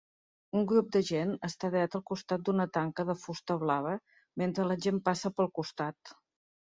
Un 0.59 0.63
grup 0.69 0.87
de 0.95 1.01
gent 1.09 1.33
està 1.47 1.69
dreta 1.75 1.99
al 1.99 2.03
costat 2.11 2.47
d'una 2.47 2.67
tanca 2.77 3.07
de 3.11 3.17
fusta 3.25 3.59
blava 3.65 3.93
mentre 4.43 4.67
la 4.71 4.79
gent 4.87 4.99
passa 5.11 5.33
pel 5.39 5.53
costat 5.61 6.15